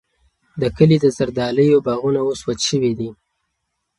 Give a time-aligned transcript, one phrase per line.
[0.61, 3.09] د کلي د زردالیو باغونه اوس وچ شوي دي.